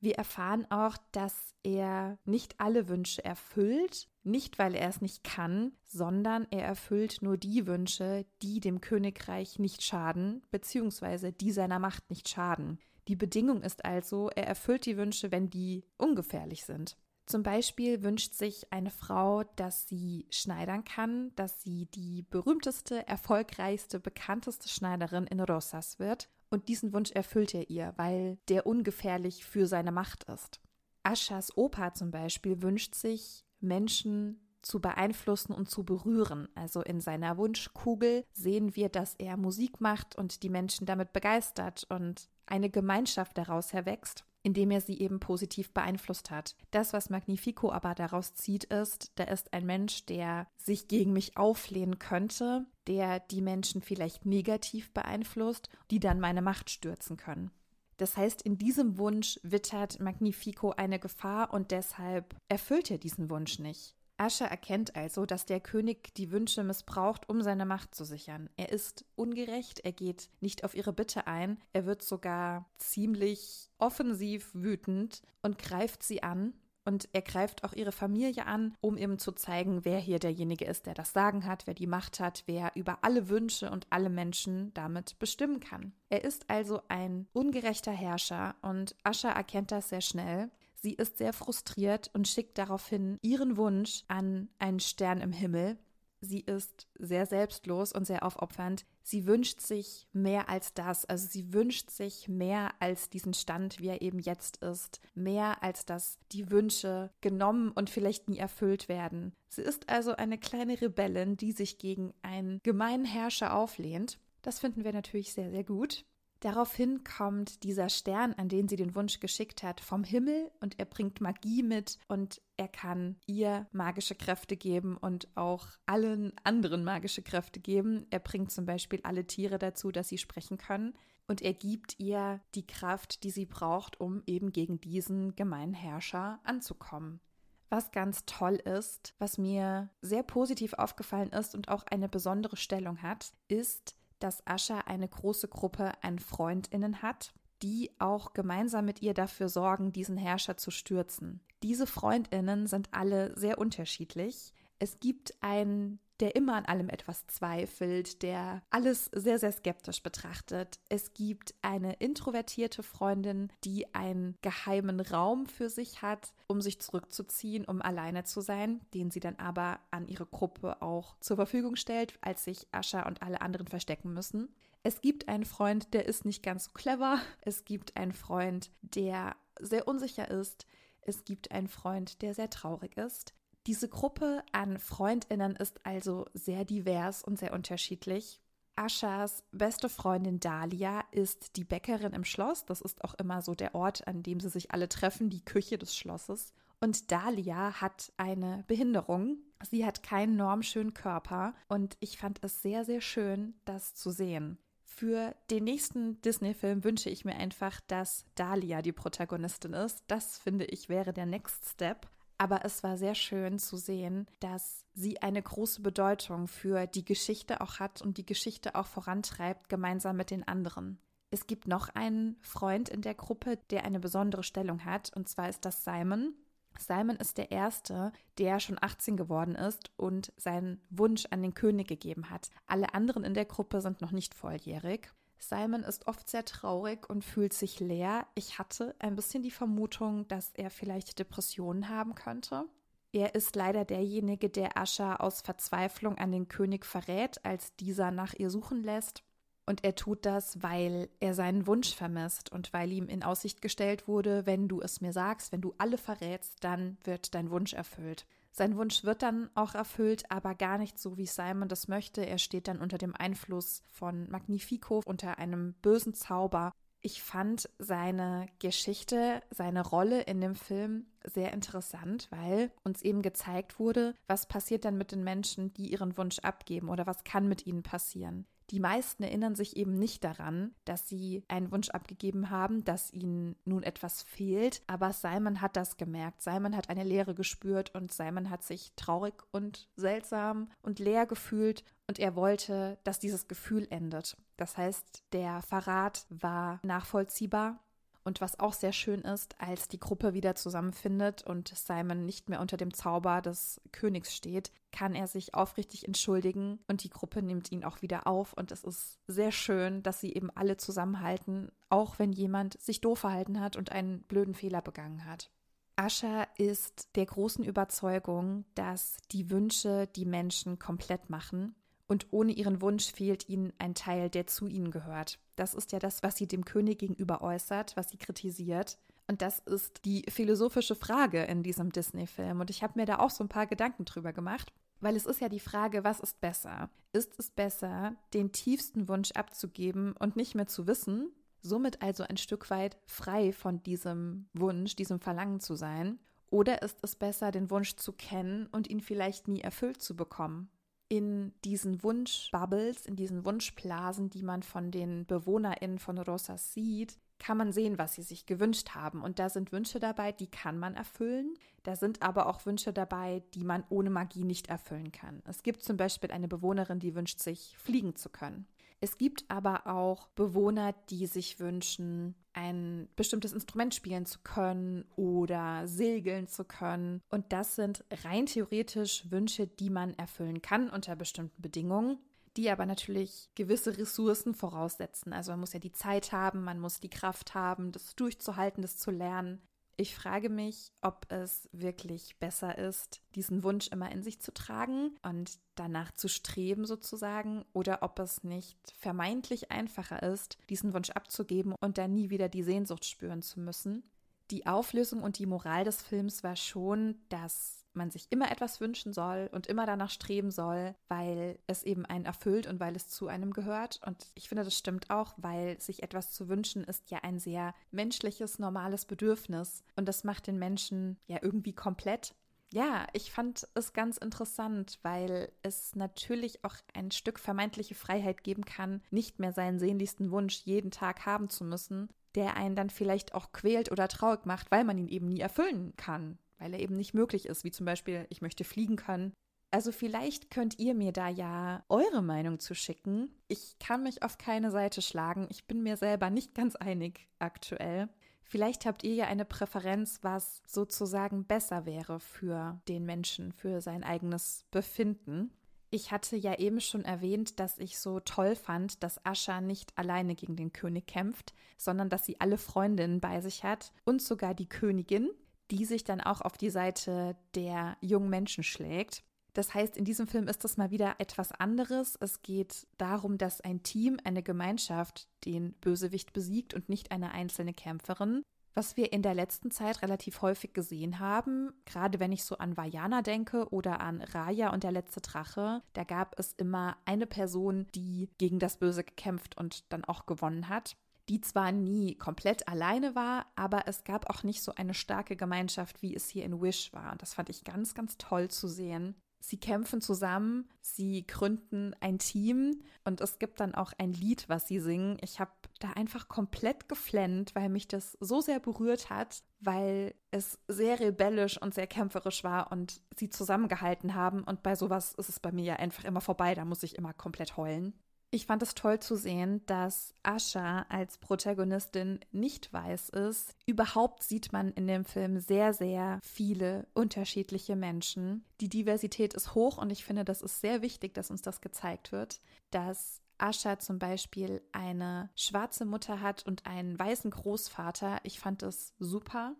Wir 0.00 0.16
erfahren 0.16 0.70
auch, 0.70 0.96
dass 1.12 1.54
er 1.62 2.18
nicht 2.24 2.60
alle 2.60 2.88
Wünsche 2.88 3.24
erfüllt, 3.24 4.08
nicht 4.26 4.58
weil 4.58 4.74
er 4.74 4.88
es 4.88 5.00
nicht 5.00 5.24
kann, 5.24 5.72
sondern 5.86 6.46
er 6.50 6.64
erfüllt 6.64 7.22
nur 7.22 7.36
die 7.36 7.66
Wünsche, 7.66 8.26
die 8.42 8.60
dem 8.60 8.80
Königreich 8.80 9.58
nicht 9.58 9.82
schaden, 9.82 10.42
beziehungsweise 10.50 11.32
die 11.32 11.52
seiner 11.52 11.78
Macht 11.78 12.10
nicht 12.10 12.28
schaden. 12.28 12.78
Die 13.08 13.16
Bedingung 13.16 13.62
ist 13.62 13.84
also, 13.84 14.30
er 14.30 14.46
erfüllt 14.46 14.84
die 14.86 14.96
Wünsche, 14.96 15.30
wenn 15.30 15.48
die 15.48 15.84
ungefährlich 15.96 16.64
sind. 16.64 16.96
Zum 17.26 17.42
Beispiel 17.42 18.02
wünscht 18.02 18.34
sich 18.34 18.72
eine 18.72 18.90
Frau, 18.90 19.42
dass 19.56 19.88
sie 19.88 20.26
schneidern 20.30 20.84
kann, 20.84 21.32
dass 21.34 21.60
sie 21.60 21.86
die 21.86 22.22
berühmteste, 22.22 23.06
erfolgreichste, 23.08 23.98
bekannteste 23.98 24.68
Schneiderin 24.68 25.26
in 25.26 25.40
Rosas 25.40 25.98
wird 25.98 26.28
und 26.50 26.68
diesen 26.68 26.92
Wunsch 26.92 27.10
erfüllt 27.10 27.54
er 27.54 27.68
ihr, 27.68 27.92
weil 27.96 28.38
der 28.48 28.66
ungefährlich 28.66 29.44
für 29.44 29.66
seine 29.66 29.90
Macht 29.90 30.24
ist. 30.24 30.60
Aschas 31.02 31.56
Opa 31.56 31.94
zum 31.94 32.10
Beispiel 32.10 32.62
wünscht 32.62 32.94
sich, 32.94 33.44
Menschen 33.66 34.40
zu 34.62 34.80
beeinflussen 34.80 35.52
und 35.52 35.70
zu 35.70 35.84
berühren. 35.84 36.48
Also 36.54 36.82
in 36.82 37.00
seiner 37.00 37.36
Wunschkugel 37.36 38.24
sehen 38.32 38.74
wir, 38.74 38.88
dass 38.88 39.14
er 39.14 39.36
Musik 39.36 39.80
macht 39.80 40.16
und 40.16 40.42
die 40.42 40.48
Menschen 40.48 40.86
damit 40.86 41.12
begeistert 41.12 41.86
und 41.88 42.28
eine 42.46 42.70
Gemeinschaft 42.70 43.38
daraus 43.38 43.72
erwächst, 43.72 44.24
indem 44.42 44.70
er 44.70 44.80
sie 44.80 44.98
eben 45.00 45.20
positiv 45.20 45.72
beeinflusst 45.72 46.30
hat. 46.30 46.56
Das, 46.70 46.92
was 46.92 47.10
Magnifico 47.10 47.70
aber 47.70 47.94
daraus 47.94 48.34
zieht, 48.34 48.64
ist, 48.64 49.12
da 49.16 49.24
ist 49.24 49.52
ein 49.52 49.66
Mensch, 49.66 50.06
der 50.06 50.46
sich 50.56 50.88
gegen 50.88 51.12
mich 51.12 51.36
auflehnen 51.36 51.98
könnte, 51.98 52.66
der 52.86 53.20
die 53.20 53.42
Menschen 53.42 53.82
vielleicht 53.82 54.26
negativ 54.26 54.92
beeinflusst, 54.92 55.68
die 55.90 56.00
dann 56.00 56.20
meine 56.20 56.42
Macht 56.42 56.70
stürzen 56.70 57.16
können. 57.16 57.50
Das 57.96 58.16
heißt, 58.16 58.42
in 58.42 58.58
diesem 58.58 58.98
Wunsch 58.98 59.40
wittert 59.42 60.00
Magnifico 60.00 60.70
eine 60.70 60.98
Gefahr 60.98 61.52
und 61.52 61.70
deshalb 61.70 62.36
erfüllt 62.48 62.90
er 62.90 62.98
diesen 62.98 63.30
Wunsch 63.30 63.58
nicht. 63.58 63.94
Asche 64.18 64.44
erkennt 64.44 64.96
also, 64.96 65.26
dass 65.26 65.44
der 65.44 65.60
König 65.60 66.14
die 66.14 66.30
Wünsche 66.30 66.64
missbraucht, 66.64 67.28
um 67.28 67.42
seine 67.42 67.66
Macht 67.66 67.94
zu 67.94 68.04
sichern. 68.04 68.48
Er 68.56 68.70
ist 68.70 69.04
ungerecht, 69.14 69.80
er 69.80 69.92
geht 69.92 70.30
nicht 70.40 70.64
auf 70.64 70.74
ihre 70.74 70.92
Bitte 70.92 71.26
ein, 71.26 71.58
er 71.72 71.84
wird 71.86 72.02
sogar 72.02 72.66
ziemlich 72.78 73.70
offensiv 73.78 74.50
wütend 74.54 75.22
und 75.42 75.58
greift 75.58 76.02
sie 76.02 76.22
an. 76.22 76.54
Und 76.86 77.08
er 77.12 77.22
greift 77.22 77.64
auch 77.64 77.72
ihre 77.72 77.92
Familie 77.92 78.46
an, 78.46 78.74
um 78.80 78.96
ihm 78.96 79.18
zu 79.18 79.32
zeigen, 79.32 79.84
wer 79.84 79.98
hier 79.98 80.18
derjenige 80.18 80.64
ist, 80.64 80.86
der 80.86 80.94
das 80.94 81.12
Sagen 81.12 81.44
hat, 81.44 81.66
wer 81.66 81.74
die 81.74 81.86
Macht 81.86 82.20
hat, 82.20 82.44
wer 82.46 82.72
über 82.74 82.98
alle 83.02 83.28
Wünsche 83.28 83.70
und 83.70 83.86
alle 83.90 84.08
Menschen 84.08 84.72
damit 84.74 85.18
bestimmen 85.18 85.60
kann. 85.60 85.92
Er 86.08 86.24
ist 86.24 86.48
also 86.48 86.80
ein 86.88 87.26
ungerechter 87.32 87.92
Herrscher 87.92 88.54
und 88.62 88.94
Ascha 89.02 89.30
erkennt 89.30 89.72
das 89.72 89.88
sehr 89.88 90.00
schnell. 90.00 90.50
Sie 90.76 90.94
ist 90.94 91.18
sehr 91.18 91.32
frustriert 91.32 92.10
und 92.14 92.28
schickt 92.28 92.58
daraufhin 92.58 93.18
ihren 93.22 93.56
Wunsch 93.56 94.04
an 94.08 94.48
einen 94.58 94.80
Stern 94.80 95.20
im 95.20 95.32
Himmel, 95.32 95.78
Sie 96.26 96.40
ist 96.40 96.88
sehr 96.98 97.26
selbstlos 97.26 97.92
und 97.92 98.06
sehr 98.06 98.24
aufopfernd. 98.24 98.84
Sie 99.02 99.26
wünscht 99.26 99.60
sich 99.60 100.08
mehr 100.12 100.48
als 100.48 100.74
das. 100.74 101.04
Also 101.04 101.28
sie 101.28 101.52
wünscht 101.52 101.90
sich 101.90 102.28
mehr 102.28 102.74
als 102.80 103.08
diesen 103.08 103.34
Stand, 103.34 103.78
wie 103.78 103.88
er 103.88 104.02
eben 104.02 104.18
jetzt 104.18 104.58
ist. 104.58 105.00
Mehr 105.14 105.62
als 105.62 105.84
dass 105.84 106.18
die 106.32 106.50
Wünsche 106.50 107.10
genommen 107.20 107.70
und 107.70 107.88
vielleicht 107.88 108.28
nie 108.28 108.38
erfüllt 108.38 108.88
werden. 108.88 109.32
Sie 109.48 109.62
ist 109.62 109.88
also 109.88 110.16
eine 110.16 110.38
kleine 110.38 110.80
Rebellin, 110.80 111.36
die 111.36 111.52
sich 111.52 111.78
gegen 111.78 112.12
einen 112.22 112.60
gemeinen 112.64 113.04
Herrscher 113.04 113.54
auflehnt. 113.54 114.18
Das 114.42 114.58
finden 114.58 114.84
wir 114.84 114.92
natürlich 114.92 115.32
sehr, 115.32 115.50
sehr 115.50 115.64
gut. 115.64 116.04
Daraufhin 116.40 117.02
kommt 117.02 117.62
dieser 117.62 117.88
Stern, 117.88 118.34
an 118.34 118.48
den 118.48 118.68
sie 118.68 118.76
den 118.76 118.94
Wunsch 118.94 119.20
geschickt 119.20 119.62
hat, 119.62 119.80
vom 119.80 120.04
Himmel 120.04 120.50
und 120.60 120.78
er 120.78 120.84
bringt 120.84 121.20
Magie 121.20 121.62
mit 121.62 121.98
und 122.08 122.42
er 122.58 122.68
kann 122.68 123.16
ihr 123.26 123.66
magische 123.72 124.14
Kräfte 124.14 124.56
geben 124.56 124.96
und 124.98 125.28
auch 125.34 125.66
allen 125.86 126.32
anderen 126.44 126.84
magische 126.84 127.22
Kräfte 127.22 127.58
geben. 127.58 128.06
Er 128.10 128.20
bringt 128.20 128.50
zum 128.50 128.66
Beispiel 128.66 129.00
alle 129.02 129.26
Tiere 129.26 129.58
dazu, 129.58 129.90
dass 129.90 130.08
sie 130.08 130.18
sprechen 130.18 130.58
können 130.58 130.94
und 131.26 131.42
er 131.42 131.54
gibt 131.54 131.98
ihr 131.98 132.40
die 132.54 132.66
Kraft, 132.66 133.24
die 133.24 133.30
sie 133.30 133.46
braucht, 133.46 133.98
um 134.00 134.22
eben 134.26 134.52
gegen 134.52 134.80
diesen 134.80 135.34
gemeinen 135.36 135.74
Herrscher 135.74 136.38
anzukommen. 136.44 137.20
Was 137.68 137.90
ganz 137.90 138.24
toll 138.26 138.56
ist, 138.56 139.14
was 139.18 139.38
mir 139.38 139.90
sehr 140.00 140.22
positiv 140.22 140.74
aufgefallen 140.74 141.30
ist 141.30 141.54
und 141.54 141.68
auch 141.68 141.82
eine 141.84 142.08
besondere 142.08 142.56
Stellung 142.56 143.02
hat, 143.02 143.32
ist, 143.48 143.96
dass 144.18 144.46
Ascha 144.46 144.80
eine 144.80 145.08
große 145.08 145.48
Gruppe 145.48 145.92
an 146.02 146.18
Freundinnen 146.18 147.02
hat, 147.02 147.32
die 147.62 147.90
auch 147.98 148.32
gemeinsam 148.34 148.84
mit 148.84 149.02
ihr 149.02 149.14
dafür 149.14 149.48
sorgen, 149.48 149.92
diesen 149.92 150.16
Herrscher 150.16 150.56
zu 150.56 150.70
stürzen. 150.70 151.40
Diese 151.62 151.86
Freundinnen 151.86 152.66
sind 152.66 152.88
alle 152.92 153.36
sehr 153.38 153.58
unterschiedlich. 153.58 154.52
Es 154.78 155.00
gibt 155.00 155.34
einen 155.40 155.98
der 156.20 156.36
immer 156.36 156.54
an 156.54 156.64
allem 156.64 156.88
etwas 156.88 157.26
zweifelt, 157.26 158.22
der 158.22 158.62
alles 158.70 159.10
sehr, 159.12 159.38
sehr 159.38 159.52
skeptisch 159.52 160.02
betrachtet. 160.02 160.78
Es 160.88 161.14
gibt 161.14 161.54
eine 161.62 161.94
introvertierte 161.94 162.82
Freundin, 162.82 163.52
die 163.64 163.94
einen 163.94 164.36
geheimen 164.42 165.00
Raum 165.00 165.46
für 165.46 165.68
sich 165.68 166.02
hat, 166.02 166.32
um 166.46 166.60
sich 166.60 166.80
zurückzuziehen, 166.80 167.64
um 167.64 167.82
alleine 167.82 168.24
zu 168.24 168.40
sein, 168.40 168.80
den 168.94 169.10
sie 169.10 169.20
dann 169.20 169.36
aber 169.36 169.80
an 169.90 170.08
ihre 170.08 170.26
Gruppe 170.26 170.82
auch 170.82 171.16
zur 171.20 171.36
Verfügung 171.36 171.76
stellt, 171.76 172.14
als 172.20 172.44
sich 172.44 172.66
Ascha 172.72 173.06
und 173.06 173.22
alle 173.22 173.40
anderen 173.40 173.66
verstecken 173.66 174.12
müssen. 174.12 174.48
Es 174.82 175.00
gibt 175.00 175.28
einen 175.28 175.44
Freund, 175.44 175.94
der 175.94 176.06
ist 176.06 176.24
nicht 176.24 176.42
ganz 176.44 176.66
so 176.66 176.70
clever. 176.72 177.20
Es 177.40 177.64
gibt 177.64 177.96
einen 177.96 178.12
Freund, 178.12 178.70
der 178.82 179.34
sehr 179.58 179.88
unsicher 179.88 180.30
ist. 180.30 180.66
Es 181.00 181.24
gibt 181.24 181.50
einen 181.50 181.68
Freund, 181.68 182.22
der 182.22 182.34
sehr 182.34 182.50
traurig 182.50 182.96
ist. 182.96 183.34
Diese 183.66 183.88
Gruppe 183.88 184.44
an 184.52 184.78
Freundinnen 184.78 185.56
ist 185.56 185.84
also 185.84 186.26
sehr 186.34 186.64
divers 186.64 187.24
und 187.24 187.36
sehr 187.36 187.52
unterschiedlich. 187.52 188.40
Aschas 188.76 189.42
beste 189.50 189.88
Freundin 189.88 190.38
Dahlia 190.38 191.02
ist 191.10 191.56
die 191.56 191.64
Bäckerin 191.64 192.12
im 192.12 192.24
Schloss. 192.24 192.64
Das 192.64 192.80
ist 192.80 193.02
auch 193.02 193.14
immer 193.14 193.42
so 193.42 193.54
der 193.54 193.74
Ort, 193.74 194.06
an 194.06 194.22
dem 194.22 194.38
sie 194.38 194.50
sich 194.50 194.70
alle 194.70 194.88
treffen, 194.88 195.30
die 195.30 195.44
Küche 195.44 195.78
des 195.78 195.96
Schlosses. 195.96 196.52
Und 196.80 197.10
Dahlia 197.10 197.80
hat 197.80 198.12
eine 198.18 198.64
Behinderung. 198.68 199.38
Sie 199.68 199.84
hat 199.84 200.02
keinen 200.02 200.36
normschönen 200.36 200.94
Körper 200.94 201.54
und 201.68 201.96
ich 202.00 202.18
fand 202.18 202.38
es 202.44 202.62
sehr, 202.62 202.84
sehr 202.84 203.00
schön, 203.00 203.54
das 203.64 203.94
zu 203.94 204.10
sehen. 204.10 204.58
Für 204.84 205.34
den 205.50 205.64
nächsten 205.64 206.20
Disney-Film 206.20 206.84
wünsche 206.84 207.10
ich 207.10 207.24
mir 207.24 207.34
einfach, 207.34 207.80
dass 207.80 208.26
Dahlia 208.34 208.82
die 208.82 208.92
Protagonistin 208.92 209.72
ist. 209.72 210.04
Das 210.06 210.38
finde 210.38 210.66
ich 210.66 210.88
wäre 210.88 211.12
der 211.12 211.26
Next 211.26 211.68
Step. 211.68 212.08
Aber 212.38 212.64
es 212.64 212.82
war 212.82 212.96
sehr 212.96 213.14
schön 213.14 213.58
zu 213.58 213.76
sehen, 213.76 214.26
dass 214.40 214.84
sie 214.94 215.22
eine 215.22 215.42
große 215.42 215.80
Bedeutung 215.80 216.48
für 216.48 216.86
die 216.86 217.04
Geschichte 217.04 217.60
auch 217.60 217.78
hat 217.78 218.02
und 218.02 218.18
die 218.18 218.26
Geschichte 218.26 218.74
auch 218.74 218.86
vorantreibt, 218.86 219.68
gemeinsam 219.68 220.16
mit 220.16 220.30
den 220.30 220.46
anderen. 220.46 220.98
Es 221.30 221.46
gibt 221.46 221.66
noch 221.66 221.88
einen 221.90 222.36
Freund 222.40 222.88
in 222.88 223.02
der 223.02 223.14
Gruppe, 223.14 223.58
der 223.70 223.84
eine 223.84 224.00
besondere 224.00 224.42
Stellung 224.42 224.84
hat, 224.84 225.14
und 225.16 225.28
zwar 225.28 225.48
ist 225.48 225.64
das 225.64 225.84
Simon. 225.84 226.34
Simon 226.78 227.16
ist 227.16 227.38
der 227.38 227.50
Erste, 227.50 228.12
der 228.38 228.60
schon 228.60 228.78
18 228.80 229.16
geworden 229.16 229.54
ist 229.54 229.90
und 229.96 230.32
seinen 230.36 230.80
Wunsch 230.90 231.26
an 231.30 231.42
den 231.42 231.54
König 231.54 231.88
gegeben 231.88 232.30
hat. 232.30 232.50
Alle 232.66 232.94
anderen 232.94 233.24
in 233.24 233.34
der 233.34 233.46
Gruppe 233.46 233.80
sind 233.80 234.02
noch 234.02 234.12
nicht 234.12 234.34
volljährig. 234.34 235.12
Simon 235.38 235.82
ist 235.82 236.06
oft 236.06 236.28
sehr 236.28 236.44
traurig 236.44 237.08
und 237.08 237.24
fühlt 237.24 237.52
sich 237.52 237.80
leer. 237.80 238.26
Ich 238.34 238.58
hatte 238.58 238.94
ein 238.98 239.16
bisschen 239.16 239.42
die 239.42 239.50
Vermutung, 239.50 240.26
dass 240.28 240.50
er 240.54 240.70
vielleicht 240.70 241.18
Depressionen 241.18 241.88
haben 241.88 242.14
könnte. 242.14 242.64
Er 243.12 243.34
ist 243.34 243.56
leider 243.56 243.84
derjenige, 243.84 244.50
der 244.50 244.76
Ascha 244.76 245.16
aus 245.16 245.40
Verzweiflung 245.40 246.18
an 246.18 246.32
den 246.32 246.48
König 246.48 246.84
verrät, 246.84 247.44
als 247.44 247.74
dieser 247.76 248.10
nach 248.10 248.34
ihr 248.34 248.50
suchen 248.50 248.82
lässt. 248.82 249.22
Und 249.64 249.84
er 249.84 249.94
tut 249.94 250.24
das, 250.24 250.62
weil 250.62 251.08
er 251.18 251.34
seinen 251.34 251.66
Wunsch 251.66 251.94
vermisst 251.94 252.52
und 252.52 252.72
weil 252.72 252.92
ihm 252.92 253.08
in 253.08 253.24
Aussicht 253.24 253.62
gestellt 253.62 254.06
wurde, 254.06 254.46
wenn 254.46 254.68
du 254.68 254.80
es 254.80 255.00
mir 255.00 255.12
sagst, 255.12 255.50
wenn 255.50 255.60
du 255.60 255.74
alle 255.78 255.98
verrätst, 255.98 256.62
dann 256.62 256.98
wird 257.04 257.34
dein 257.34 257.50
Wunsch 257.50 257.72
erfüllt. 257.74 258.26
Sein 258.58 258.78
Wunsch 258.78 259.04
wird 259.04 259.20
dann 259.20 259.50
auch 259.54 259.74
erfüllt, 259.74 260.30
aber 260.30 260.54
gar 260.54 260.78
nicht 260.78 260.98
so, 260.98 261.18
wie 261.18 261.26
Simon 261.26 261.68
das 261.68 261.88
möchte. 261.88 262.24
Er 262.24 262.38
steht 262.38 262.68
dann 262.68 262.80
unter 262.80 262.96
dem 262.96 263.14
Einfluss 263.14 263.82
von 263.86 264.30
Magnifico, 264.30 265.02
unter 265.04 265.36
einem 265.36 265.74
bösen 265.82 266.14
Zauber. 266.14 266.72
Ich 267.02 267.22
fand 267.22 267.68
seine 267.78 268.46
Geschichte, 268.58 269.42
seine 269.50 269.86
Rolle 269.86 270.22
in 270.22 270.40
dem 270.40 270.54
Film 270.54 271.04
sehr 271.22 271.52
interessant, 271.52 272.28
weil 272.30 272.72
uns 272.82 273.02
eben 273.02 273.20
gezeigt 273.20 273.78
wurde, 273.78 274.14
was 274.26 274.48
passiert 274.48 274.86
dann 274.86 274.96
mit 274.96 275.12
den 275.12 275.22
Menschen, 275.22 275.74
die 275.74 275.92
ihren 275.92 276.16
Wunsch 276.16 276.38
abgeben 276.38 276.88
oder 276.88 277.06
was 277.06 277.24
kann 277.24 277.48
mit 277.48 277.66
ihnen 277.66 277.82
passieren. 277.82 278.46
Die 278.70 278.80
meisten 278.80 279.22
erinnern 279.22 279.54
sich 279.54 279.76
eben 279.76 279.98
nicht 279.98 280.24
daran, 280.24 280.74
dass 280.84 281.08
sie 281.08 281.44
einen 281.48 281.70
Wunsch 281.70 281.90
abgegeben 281.90 282.50
haben, 282.50 282.84
dass 282.84 283.12
ihnen 283.12 283.56
nun 283.64 283.82
etwas 283.82 284.22
fehlt. 284.22 284.82
Aber 284.86 285.12
Simon 285.12 285.60
hat 285.60 285.76
das 285.76 285.96
gemerkt. 285.96 286.42
Simon 286.42 286.76
hat 286.76 286.90
eine 286.90 287.04
Leere 287.04 287.34
gespürt 287.34 287.94
und 287.94 288.12
Simon 288.12 288.50
hat 288.50 288.64
sich 288.64 288.92
traurig 288.96 289.34
und 289.52 289.88
seltsam 289.96 290.70
und 290.82 290.98
leer 290.98 291.26
gefühlt 291.26 291.84
und 292.08 292.18
er 292.18 292.34
wollte, 292.34 292.98
dass 293.04 293.18
dieses 293.18 293.48
Gefühl 293.48 293.86
endet. 293.90 294.36
Das 294.56 294.76
heißt, 294.76 295.24
der 295.32 295.62
Verrat 295.62 296.26
war 296.28 296.80
nachvollziehbar 296.82 297.85
und 298.26 298.40
was 298.40 298.58
auch 298.58 298.72
sehr 298.72 298.92
schön 298.92 299.20
ist, 299.20 299.54
als 299.60 299.88
die 299.88 300.00
Gruppe 300.00 300.34
wieder 300.34 300.56
zusammenfindet 300.56 301.42
und 301.44 301.68
Simon 301.68 302.26
nicht 302.26 302.50
mehr 302.50 302.60
unter 302.60 302.76
dem 302.76 302.92
Zauber 302.92 303.40
des 303.40 303.80
Königs 303.92 304.34
steht, 304.34 304.72
kann 304.90 305.14
er 305.14 305.28
sich 305.28 305.54
aufrichtig 305.54 306.06
entschuldigen 306.06 306.80
und 306.88 307.04
die 307.04 307.10
Gruppe 307.10 307.40
nimmt 307.42 307.70
ihn 307.70 307.84
auch 307.84 308.02
wieder 308.02 308.26
auf. 308.26 308.52
Und 308.52 308.72
es 308.72 308.82
ist 308.82 309.18
sehr 309.28 309.52
schön, 309.52 310.02
dass 310.02 310.20
sie 310.20 310.34
eben 310.34 310.50
alle 310.50 310.76
zusammenhalten, 310.76 311.70
auch 311.88 312.18
wenn 312.18 312.32
jemand 312.32 312.80
sich 312.80 313.00
doof 313.00 313.20
verhalten 313.20 313.60
hat 313.60 313.76
und 313.76 313.92
einen 313.92 314.22
blöden 314.22 314.54
Fehler 314.54 314.82
begangen 314.82 315.24
hat. 315.24 315.50
Ascha 315.94 316.46
ist 316.58 317.08
der 317.16 317.26
großen 317.26 317.64
Überzeugung, 317.64 318.64
dass 318.74 319.16
die 319.30 319.50
Wünsche 319.50 320.08
die 320.14 320.26
Menschen 320.26 320.78
komplett 320.78 321.30
machen 321.30 321.74
und 322.08 322.26
ohne 322.30 322.52
ihren 322.52 322.80
Wunsch 322.80 323.12
fehlt 323.12 323.48
ihnen 323.48 323.72
ein 323.78 323.94
Teil, 323.94 324.30
der 324.30 324.46
zu 324.46 324.66
ihnen 324.66 324.90
gehört. 324.90 325.38
Das 325.56 325.74
ist 325.74 325.92
ja 325.92 325.98
das, 325.98 326.22
was 326.22 326.36
sie 326.36 326.46
dem 326.46 326.64
König 326.64 326.98
gegenüber 326.98 327.42
äußert, 327.42 327.96
was 327.96 328.10
sie 328.10 328.18
kritisiert. 328.18 328.98
Und 329.26 329.42
das 329.42 329.58
ist 329.60 330.04
die 330.04 330.24
philosophische 330.28 330.94
Frage 330.94 331.42
in 331.44 331.62
diesem 331.62 331.90
Disney-Film. 331.90 332.60
Und 332.60 332.70
ich 332.70 332.82
habe 332.82 332.98
mir 332.98 333.06
da 333.06 333.18
auch 333.18 333.30
so 333.30 333.42
ein 333.42 333.48
paar 333.48 333.66
Gedanken 333.66 334.04
drüber 334.04 334.32
gemacht, 334.32 334.72
weil 335.00 335.16
es 335.16 335.26
ist 335.26 335.40
ja 335.40 335.48
die 335.48 335.60
Frage, 335.60 336.04
was 336.04 336.20
ist 336.20 336.40
besser? 336.40 336.90
Ist 337.12 337.38
es 337.38 337.50
besser, 337.50 338.14
den 338.34 338.52
tiefsten 338.52 339.08
Wunsch 339.08 339.32
abzugeben 339.32 340.14
und 340.18 340.36
nicht 340.36 340.54
mehr 340.54 340.68
zu 340.68 340.86
wissen, 340.86 341.30
somit 341.60 342.02
also 342.02 342.22
ein 342.22 342.36
Stück 342.36 342.70
weit 342.70 342.96
frei 343.06 343.52
von 343.52 343.82
diesem 343.82 344.48
Wunsch, 344.52 344.94
diesem 344.94 345.18
Verlangen 345.18 345.60
zu 345.60 345.74
sein? 345.74 346.18
Oder 346.50 346.82
ist 346.82 346.98
es 347.02 347.16
besser, 347.16 347.50
den 347.50 347.70
Wunsch 347.70 347.96
zu 347.96 348.12
kennen 348.12 348.68
und 348.70 348.88
ihn 348.88 349.00
vielleicht 349.00 349.48
nie 349.48 349.60
erfüllt 349.60 350.00
zu 350.00 350.14
bekommen? 350.14 350.70
In 351.08 351.52
diesen 351.64 352.02
Wunschbubbles, 352.02 353.06
in 353.06 353.16
diesen 353.16 353.44
Wunschblasen, 353.44 354.30
die 354.30 354.42
man 354.42 354.62
von 354.62 354.90
den 354.90 355.24
BewohnerInnen 355.26 355.98
von 355.98 356.18
Rosas 356.18 356.72
sieht, 356.72 357.18
kann 357.38 357.58
man 357.58 357.72
sehen, 357.72 357.98
was 357.98 358.14
sie 358.14 358.22
sich 358.22 358.46
gewünscht 358.46 358.90
haben. 358.94 359.22
Und 359.22 359.38
da 359.38 359.48
sind 359.48 359.72
Wünsche 359.72 360.00
dabei, 360.00 360.32
die 360.32 360.48
kann 360.48 360.78
man 360.78 360.94
erfüllen. 360.94 361.54
Da 361.82 361.94
sind 361.94 362.22
aber 362.22 362.46
auch 362.46 362.64
Wünsche 362.66 362.92
dabei, 362.92 363.42
die 363.54 363.64
man 363.64 363.84
ohne 363.88 364.10
Magie 364.10 364.44
nicht 364.44 364.68
erfüllen 364.68 365.12
kann. 365.12 365.42
Es 365.46 365.62
gibt 365.62 365.82
zum 365.82 365.96
Beispiel 365.96 366.32
eine 366.32 366.48
Bewohnerin, 366.48 366.98
die 366.98 367.14
wünscht 367.14 367.40
sich, 367.40 367.76
fliegen 367.78 368.16
zu 368.16 368.30
können. 368.30 368.66
Es 369.00 369.18
gibt 369.18 369.44
aber 369.48 369.86
auch 369.86 370.28
Bewohner, 370.28 370.94
die 371.10 371.26
sich 371.26 371.60
wünschen, 371.60 372.34
ein 372.54 373.08
bestimmtes 373.14 373.52
Instrument 373.52 373.94
spielen 373.94 374.24
zu 374.24 374.38
können 374.42 375.04
oder 375.16 375.86
segeln 375.86 376.48
zu 376.48 376.64
können. 376.64 377.20
Und 377.28 377.52
das 377.52 377.74
sind 377.74 378.04
rein 378.24 378.46
theoretisch 378.46 379.30
Wünsche, 379.30 379.66
die 379.66 379.90
man 379.90 380.14
erfüllen 380.14 380.62
kann 380.62 380.88
unter 380.88 381.14
bestimmten 381.16 381.60
Bedingungen 381.60 382.18
die 382.56 382.70
aber 382.70 382.86
natürlich 382.86 383.50
gewisse 383.54 383.98
Ressourcen 383.98 384.54
voraussetzen. 384.54 385.32
Also 385.32 385.52
man 385.52 385.60
muss 385.60 385.72
ja 385.72 385.78
die 385.78 385.92
Zeit 385.92 386.32
haben, 386.32 386.64
man 386.64 386.80
muss 386.80 387.00
die 387.00 387.10
Kraft 387.10 387.54
haben, 387.54 387.92
das 387.92 388.16
durchzuhalten, 388.16 388.82
das 388.82 388.96
zu 388.96 389.10
lernen. 389.10 389.60
Ich 389.98 390.14
frage 390.14 390.50
mich, 390.50 390.92
ob 391.00 391.24
es 391.30 391.70
wirklich 391.72 392.38
besser 392.38 392.76
ist, 392.76 393.22
diesen 393.34 393.62
Wunsch 393.62 393.88
immer 393.88 394.12
in 394.12 394.22
sich 394.22 394.40
zu 394.40 394.52
tragen 394.52 395.16
und 395.22 395.58
danach 395.74 396.12
zu 396.12 396.28
streben 396.28 396.84
sozusagen, 396.84 397.64
oder 397.72 398.02
ob 398.02 398.18
es 398.18 398.44
nicht 398.44 398.76
vermeintlich 398.98 399.70
einfacher 399.70 400.22
ist, 400.22 400.58
diesen 400.68 400.92
Wunsch 400.92 401.10
abzugeben 401.10 401.74
und 401.80 401.96
dann 401.96 402.12
nie 402.12 402.28
wieder 402.28 402.50
die 402.50 402.62
Sehnsucht 402.62 403.06
spüren 403.06 403.40
zu 403.40 403.58
müssen. 403.58 404.02
Die 404.50 404.66
Auflösung 404.66 405.22
und 405.22 405.38
die 405.38 405.46
Moral 405.46 405.84
des 405.84 406.02
Films 406.02 406.44
war 406.44 406.56
schon, 406.56 407.16
dass 407.30 407.85
man 407.96 408.10
sich 408.10 408.26
immer 408.30 408.50
etwas 408.50 408.80
wünschen 408.80 409.12
soll 409.12 409.48
und 409.52 409.66
immer 409.66 409.86
danach 409.86 410.10
streben 410.10 410.50
soll, 410.50 410.94
weil 411.08 411.58
es 411.66 411.82
eben 411.82 412.04
einen 412.06 412.24
erfüllt 412.24 412.66
und 412.66 412.80
weil 412.80 412.94
es 412.94 413.08
zu 413.08 413.28
einem 413.28 413.52
gehört. 413.52 414.00
Und 414.06 414.26
ich 414.34 414.48
finde, 414.48 414.64
das 414.64 414.76
stimmt 414.76 415.10
auch, 415.10 415.34
weil 415.36 415.80
sich 415.80 416.02
etwas 416.02 416.32
zu 416.32 416.48
wünschen 416.48 416.84
ist 416.84 417.10
ja 417.10 417.18
ein 417.22 417.38
sehr 417.38 417.74
menschliches, 417.90 418.58
normales 418.58 419.04
Bedürfnis. 419.04 419.82
Und 419.96 420.06
das 420.06 420.24
macht 420.24 420.46
den 420.46 420.58
Menschen 420.58 421.18
ja 421.26 421.38
irgendwie 421.42 421.72
komplett. 421.72 422.34
Ja, 422.72 423.06
ich 423.12 423.30
fand 423.30 423.66
es 423.74 423.92
ganz 423.92 424.16
interessant, 424.16 424.98
weil 425.02 425.52
es 425.62 425.94
natürlich 425.94 426.64
auch 426.64 426.74
ein 426.94 427.10
Stück 427.12 427.38
vermeintliche 427.38 427.94
Freiheit 427.94 428.42
geben 428.42 428.64
kann, 428.64 429.02
nicht 429.10 429.38
mehr 429.38 429.52
seinen 429.52 429.78
sehnlichsten 429.78 430.30
Wunsch 430.32 430.62
jeden 430.64 430.90
Tag 430.90 431.26
haben 431.26 431.48
zu 431.48 431.64
müssen, 431.64 432.08
der 432.34 432.56
einen 432.56 432.74
dann 432.74 432.90
vielleicht 432.90 433.34
auch 433.34 433.52
quält 433.52 433.92
oder 433.92 434.08
traurig 434.08 434.46
macht, 434.46 434.70
weil 434.70 434.84
man 434.84 434.98
ihn 434.98 435.08
eben 435.08 435.28
nie 435.28 435.40
erfüllen 435.40 435.94
kann 435.96 436.38
weil 436.58 436.72
er 436.72 436.80
eben 436.80 436.96
nicht 436.96 437.14
möglich 437.14 437.46
ist, 437.46 437.64
wie 437.64 437.70
zum 437.70 437.86
Beispiel, 437.86 438.26
ich 438.30 438.42
möchte 438.42 438.64
fliegen 438.64 438.96
können. 438.96 439.32
Also 439.70 439.92
vielleicht 439.92 440.50
könnt 440.50 440.78
ihr 440.78 440.94
mir 440.94 441.12
da 441.12 441.28
ja 441.28 441.84
eure 441.88 442.22
Meinung 442.22 442.58
zu 442.58 442.74
schicken. 442.74 443.30
Ich 443.48 443.78
kann 443.78 444.02
mich 444.02 444.22
auf 444.22 444.38
keine 444.38 444.70
Seite 444.70 445.02
schlagen. 445.02 445.46
Ich 445.50 445.66
bin 445.66 445.82
mir 445.82 445.96
selber 445.96 446.30
nicht 446.30 446.54
ganz 446.54 446.76
einig 446.76 447.28
aktuell. 447.38 448.08
Vielleicht 448.42 448.86
habt 448.86 449.02
ihr 449.02 449.14
ja 449.14 449.26
eine 449.26 449.44
Präferenz, 449.44 450.20
was 450.22 450.62
sozusagen 450.66 451.44
besser 451.44 451.84
wäre 451.84 452.20
für 452.20 452.80
den 452.86 453.04
Menschen, 453.04 453.52
für 453.52 453.80
sein 453.80 454.04
eigenes 454.04 454.64
Befinden. 454.70 455.50
Ich 455.90 456.12
hatte 456.12 456.36
ja 456.36 456.58
eben 456.58 456.80
schon 456.80 457.04
erwähnt, 457.04 457.58
dass 457.58 457.78
ich 457.78 457.98
so 457.98 458.20
toll 458.20 458.54
fand, 458.54 459.02
dass 459.02 459.24
Ascha 459.24 459.60
nicht 459.60 459.96
alleine 459.98 460.36
gegen 460.36 460.54
den 460.54 460.72
König 460.72 461.06
kämpft, 461.06 461.54
sondern 461.76 462.08
dass 462.08 462.24
sie 462.24 462.40
alle 462.40 462.58
Freundinnen 462.58 463.20
bei 463.20 463.40
sich 463.40 463.64
hat 463.64 463.92
und 464.04 464.22
sogar 464.22 464.54
die 464.54 464.68
Königin, 464.68 465.28
die 465.70 465.84
sich 465.84 466.04
dann 466.04 466.20
auch 466.20 466.40
auf 466.40 466.56
die 466.56 466.70
Seite 466.70 467.36
der 467.54 467.96
jungen 468.00 468.30
Menschen 468.30 468.64
schlägt. 468.64 469.22
Das 469.52 469.72
heißt, 469.72 469.96
in 469.96 470.04
diesem 470.04 470.26
Film 470.26 470.48
ist 470.48 470.64
das 470.64 470.76
mal 470.76 470.90
wieder 470.90 471.14
etwas 471.18 471.50
anderes. 471.50 472.16
Es 472.20 472.42
geht 472.42 472.86
darum, 472.98 473.38
dass 473.38 473.62
ein 473.62 473.82
Team, 473.82 474.18
eine 474.22 474.42
Gemeinschaft 474.42 475.28
den 475.46 475.72
Bösewicht 475.80 476.34
besiegt 476.34 476.74
und 476.74 476.90
nicht 476.90 477.10
eine 477.10 477.30
einzelne 477.30 477.72
Kämpferin. 477.72 478.42
Was 478.74 478.98
wir 478.98 479.14
in 479.14 479.22
der 479.22 479.32
letzten 479.32 479.70
Zeit 479.70 480.02
relativ 480.02 480.42
häufig 480.42 480.74
gesehen 480.74 481.18
haben, 481.18 481.72
gerade 481.86 482.20
wenn 482.20 482.32
ich 482.32 482.44
so 482.44 482.58
an 482.58 482.76
Vajana 482.76 483.22
denke 483.22 483.70
oder 483.70 484.02
an 484.02 484.20
Raya 484.20 484.74
und 484.74 484.82
der 484.82 484.92
letzte 484.92 485.22
Drache, 485.22 485.80
da 485.94 486.04
gab 486.04 486.38
es 486.38 486.52
immer 486.52 486.98
eine 487.06 487.26
Person, 487.26 487.86
die 487.94 488.28
gegen 488.36 488.58
das 488.58 488.76
Böse 488.76 489.02
gekämpft 489.02 489.56
und 489.56 489.90
dann 489.90 490.04
auch 490.04 490.26
gewonnen 490.26 490.68
hat 490.68 490.98
die 491.28 491.40
zwar 491.40 491.72
nie 491.72 492.16
komplett 492.16 492.68
alleine 492.68 493.14
war, 493.14 493.46
aber 493.56 493.86
es 493.86 494.04
gab 494.04 494.30
auch 494.30 494.42
nicht 494.42 494.62
so 494.62 494.74
eine 494.74 494.94
starke 494.94 495.36
Gemeinschaft, 495.36 496.02
wie 496.02 496.14
es 496.14 496.28
hier 496.28 496.44
in 496.44 496.60
Wish 496.60 496.92
war. 496.92 497.12
Und 497.12 497.22
das 497.22 497.34
fand 497.34 497.48
ich 497.48 497.64
ganz, 497.64 497.94
ganz 497.94 498.16
toll 498.18 498.48
zu 498.48 498.68
sehen. 498.68 499.16
Sie 499.38 499.58
kämpfen 499.58 500.00
zusammen, 500.00 500.68
sie 500.80 501.24
gründen 501.24 501.94
ein 502.00 502.18
Team 502.18 502.80
und 503.04 503.20
es 503.20 503.38
gibt 503.38 503.60
dann 503.60 503.74
auch 503.74 503.92
ein 503.96 504.12
Lied, 504.12 504.48
was 504.48 504.66
sie 504.66 504.80
singen. 504.80 505.18
Ich 505.20 505.38
habe 505.38 505.52
da 505.78 505.90
einfach 505.90 506.26
komplett 506.26 506.88
geflennt, 506.88 507.54
weil 507.54 507.68
mich 507.68 507.86
das 507.86 508.16
so 508.18 508.40
sehr 508.40 508.58
berührt 508.58 509.08
hat, 509.08 509.44
weil 509.60 510.14
es 510.32 510.58
sehr 510.66 510.98
rebellisch 510.98 511.60
und 511.60 511.74
sehr 511.74 511.86
kämpferisch 511.86 512.42
war 512.42 512.72
und 512.72 513.00
sie 513.14 513.30
zusammengehalten 513.30 514.14
haben. 514.14 514.42
Und 514.42 514.64
bei 514.64 514.74
sowas 514.74 515.14
ist 515.14 515.28
es 515.28 515.38
bei 515.38 515.52
mir 515.52 515.64
ja 515.64 515.76
einfach 515.76 516.04
immer 516.04 516.20
vorbei, 516.20 516.54
da 516.54 516.64
muss 516.64 516.82
ich 516.82 516.96
immer 516.96 517.12
komplett 517.12 517.56
heulen. 517.56 517.94
Ich 518.30 518.46
fand 518.46 518.62
es 518.62 518.74
toll 518.74 518.98
zu 518.98 519.16
sehen, 519.16 519.64
dass 519.66 520.12
Asha 520.22 520.84
als 520.88 521.16
Protagonistin 521.18 522.20
nicht 522.32 522.72
weiß 522.72 523.10
ist. 523.10 523.54
Überhaupt 523.66 524.24
sieht 524.24 524.52
man 524.52 524.72
in 524.72 524.86
dem 524.86 525.04
Film 525.04 525.38
sehr, 525.38 525.72
sehr 525.72 526.18
viele 526.22 526.86
unterschiedliche 526.92 527.76
Menschen. 527.76 528.44
Die 528.60 528.68
Diversität 528.68 529.34
ist 529.34 529.54
hoch 529.54 529.78
und 529.78 529.90
ich 529.90 530.04
finde, 530.04 530.24
das 530.24 530.42
ist 530.42 530.60
sehr 530.60 530.82
wichtig, 530.82 531.14
dass 531.14 531.30
uns 531.30 531.42
das 531.42 531.60
gezeigt 531.60 532.12
wird, 532.12 532.40
dass 532.70 533.22
Asha 533.38 533.78
zum 533.78 533.98
Beispiel 533.98 534.62
eine 534.72 535.30
schwarze 535.36 535.84
Mutter 535.84 536.20
hat 536.20 536.44
und 536.46 536.66
einen 536.66 536.98
weißen 536.98 537.30
Großvater. 537.30 538.18
Ich 538.24 538.40
fand 538.40 538.62
es 538.62 538.92
super. 538.98 539.54